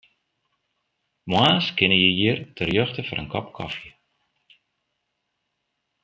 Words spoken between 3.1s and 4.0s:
in kop kofje.